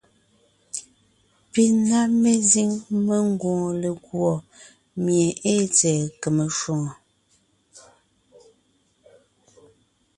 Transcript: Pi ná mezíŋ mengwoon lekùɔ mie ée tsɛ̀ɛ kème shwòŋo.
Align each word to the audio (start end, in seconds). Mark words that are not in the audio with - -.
Pi 1.51 1.63
ná 1.87 1.99
mezíŋ 2.21 2.69
mengwoon 3.05 3.69
lekùɔ 3.81 4.31
mie 5.03 5.27
ée 5.51 5.63
tsɛ̀ɛ 5.75 6.03
kème 6.21 6.45
shwòŋo. 6.57 6.91